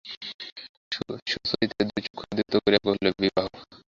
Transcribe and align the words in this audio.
সুচরিতা 1.31 1.81
দুই 1.87 2.01
চক্ষু 2.05 2.23
দীপ্ত 2.37 2.53
করিয়া 2.63 2.81
কহিল, 2.85 3.05
বিবাহ? 3.19 3.47